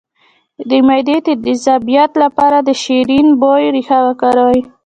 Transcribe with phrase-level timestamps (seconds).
[0.69, 4.61] د معدې د تیزابیت لپاره د شیرین بویې ریښه وکاروئ